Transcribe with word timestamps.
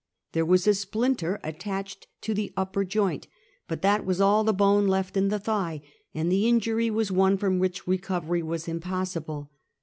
There 0.31 0.47
was 0.47 0.65
a 0.65 0.73
splinter 0.73 1.39
attached 1.43 2.07
to 2.21 2.33
the 2.33 2.51
upper 2.57 2.83
joint, 2.83 3.27
but 3.67 3.83
that 3.83 4.03
was 4.03 4.19
all 4.19 4.43
the 4.43 4.51
bone 4.51 4.87
left 4.87 5.15
in 5.15 5.27
the 5.27 5.37
thigh, 5.37 5.83
and 6.15 6.31
the 6.31 6.47
injury 6.47 6.89
was 6.89 7.11
one 7.11 7.37
from 7.37 7.59
which 7.59 7.85
recovery 7.87 8.41
was 8.41 8.67
impossible. 8.67 9.51